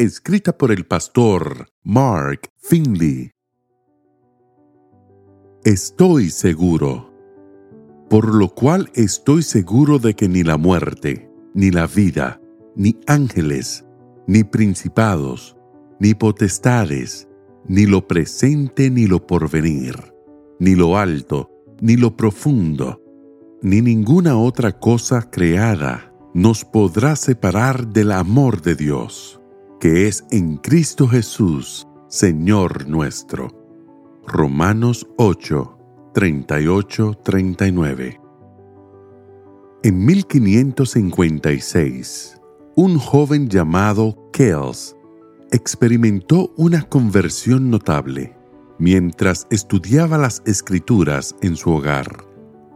[0.00, 3.32] escrita por el pastor Mark Finley.
[5.62, 7.12] Estoy seguro,
[8.08, 12.40] por lo cual estoy seguro de que ni la muerte, ni la vida,
[12.74, 13.84] ni ángeles,
[14.26, 15.54] ni principados,
[15.98, 17.28] ni potestades,
[17.68, 20.14] ni lo presente ni lo porvenir,
[20.58, 21.50] ni lo alto,
[21.82, 23.02] ni lo profundo,
[23.60, 29.39] ni ninguna otra cosa creada nos podrá separar del amor de Dios
[29.80, 33.48] que es en Cristo Jesús, Señor nuestro.
[34.26, 35.78] Romanos 8,
[36.12, 38.20] 38, 39.
[39.82, 42.38] En 1556,
[42.76, 44.94] un joven llamado Kells
[45.50, 48.36] experimentó una conversión notable
[48.78, 52.26] mientras estudiaba las escrituras en su hogar,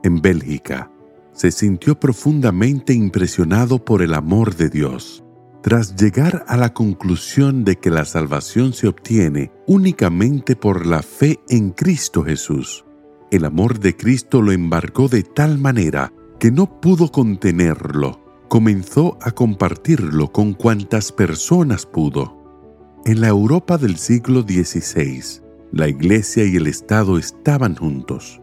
[0.02, 0.91] en Bélgica.
[1.33, 5.23] Se sintió profundamente impresionado por el amor de Dios
[5.64, 11.40] tras llegar a la conclusión de que la salvación se obtiene únicamente por la fe
[11.48, 12.84] en Cristo Jesús.
[13.30, 18.20] El amor de Cristo lo embarcó de tal manera que no pudo contenerlo.
[18.50, 23.00] Comenzó a compartirlo con cuantas personas pudo.
[23.06, 25.40] En la Europa del siglo XVI,
[25.72, 28.38] la Iglesia y el Estado estaban juntos,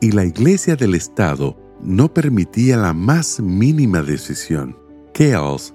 [0.00, 4.76] y la Iglesia del Estado no permitía la más mínima decisión.
[5.12, 5.72] Chaos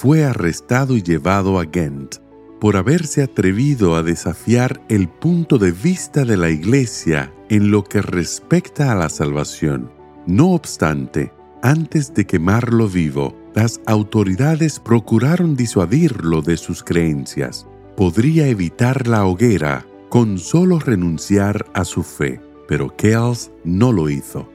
[0.00, 2.16] fue arrestado y llevado a Ghent
[2.58, 8.00] por haberse atrevido a desafiar el punto de vista de la Iglesia en lo que
[8.00, 9.92] respecta a la salvación.
[10.26, 17.66] No obstante, antes de quemarlo vivo, las autoridades procuraron disuadirlo de sus creencias.
[17.94, 24.48] Podría evitar la hoguera con solo renunciar a su fe, pero Kells no lo hizo.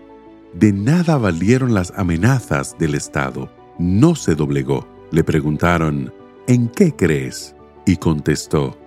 [0.55, 3.51] De nada valieron las amenazas del Estado.
[3.77, 6.13] No se doblegó le preguntaron,
[6.45, 7.55] ¿en qué crees?
[7.85, 8.77] Y contestó,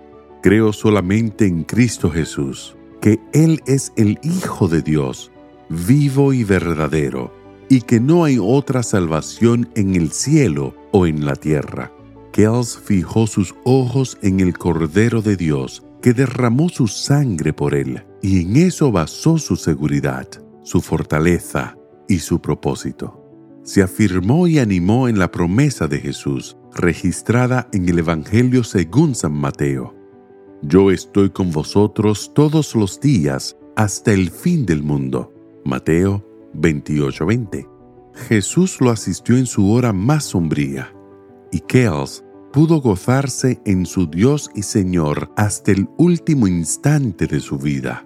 [0.43, 5.31] creo solamente en Cristo Jesús, que Él es el Hijo de Dios,
[5.69, 7.33] vivo y verdadero,
[7.67, 11.91] y que no hay otra salvación en el cielo o en la tierra.
[12.31, 18.03] Kells fijó sus ojos en el Cordero de Dios, que derramó su sangre por él,
[18.21, 20.27] y en eso basó su seguridad,
[20.61, 21.75] su fortaleza
[22.07, 23.18] y su propósito
[23.69, 29.33] se afirmó y animó en la promesa de Jesús, registrada en el Evangelio según San
[29.33, 29.93] Mateo.
[30.63, 35.31] Yo estoy con vosotros todos los días hasta el fin del mundo.
[35.65, 36.25] Mateo
[36.55, 37.69] 28:20.
[38.27, 40.91] Jesús lo asistió en su hora más sombría,
[41.51, 47.59] y Kells pudo gozarse en su Dios y Señor hasta el último instante de su
[47.59, 48.03] vida,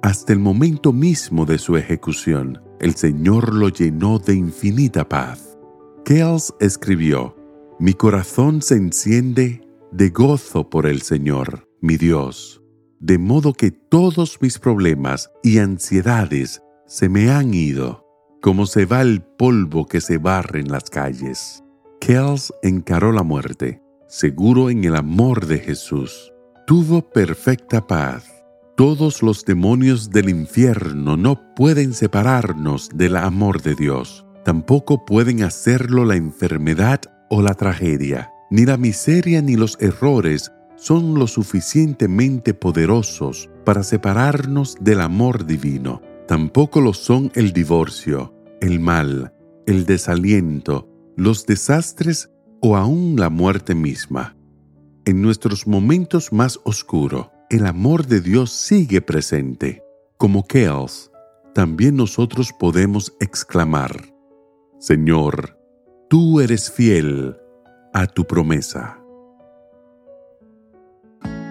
[0.00, 5.56] hasta el momento mismo de su ejecución el Señor lo llenó de infinita paz.
[6.04, 7.36] Kells escribió,
[7.78, 9.62] Mi corazón se enciende
[9.92, 12.60] de gozo por el Señor, mi Dios,
[12.98, 18.04] de modo que todos mis problemas y ansiedades se me han ido,
[18.42, 21.62] como se va el polvo que se barre en las calles.
[22.00, 26.32] Kells encaró la muerte, seguro en el amor de Jesús.
[26.66, 28.41] Tuvo perfecta paz
[28.82, 34.26] todos los demonios del infierno no pueden separarnos del amor de Dios.
[34.44, 37.00] Tampoco pueden hacerlo la enfermedad
[37.30, 38.32] o la tragedia.
[38.50, 46.02] Ni la miseria ni los errores son lo suficientemente poderosos para separarnos del amor divino.
[46.26, 49.32] Tampoco lo son el divorcio, el mal,
[49.64, 54.34] el desaliento, los desastres o aún la muerte misma.
[55.04, 59.82] En nuestros momentos más oscuros, el amor de Dios sigue presente.
[60.16, 61.10] Como Kells,
[61.54, 64.14] también nosotros podemos exclamar,
[64.78, 65.58] Señor,
[66.08, 67.36] tú eres fiel
[67.92, 68.98] a tu promesa.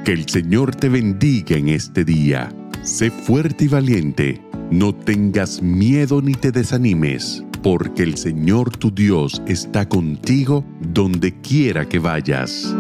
[0.03, 2.51] Que el Señor te bendiga en este día.
[2.81, 4.41] Sé fuerte y valiente.
[4.71, 11.87] No tengas miedo ni te desanimes, porque el Señor tu Dios está contigo donde quiera
[11.87, 12.75] que vayas.